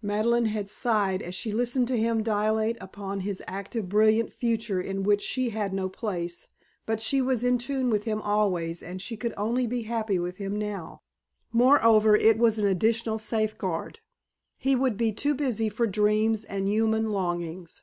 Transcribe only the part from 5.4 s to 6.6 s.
had no place,